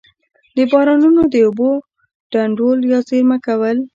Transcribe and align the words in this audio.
د 0.55 0.57
بارانونو 0.71 1.21
د 1.33 1.35
اوبو 1.45 1.69
ډنډول 2.31 2.79
یا 2.91 2.99
زیرمه 3.09 3.37
کول. 3.45 3.77